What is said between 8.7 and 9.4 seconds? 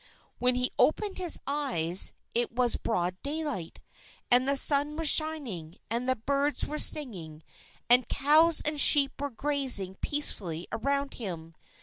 sheep were